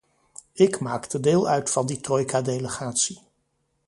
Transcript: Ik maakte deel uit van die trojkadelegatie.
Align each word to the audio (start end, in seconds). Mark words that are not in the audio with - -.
Ik 0.53 0.79
maakte 0.79 1.19
deel 1.19 1.47
uit 1.47 1.69
van 1.71 1.85
die 1.85 2.01
trojkadelegatie. 2.01 3.21